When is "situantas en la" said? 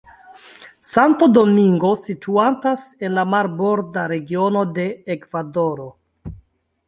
2.03-3.25